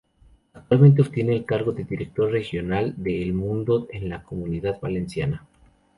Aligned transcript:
Actualmente 0.55 1.03
obtiene 1.03 1.33
el 1.35 1.45
cargo 1.45 1.73
de 1.73 1.83
director 1.83 2.31
regional 2.31 2.95
de 2.97 3.21
El 3.21 3.33
Mundo 3.35 3.85
en 3.91 4.09
la 4.09 4.23
Comunidad 4.23 4.79
Valenciana. 4.81 5.45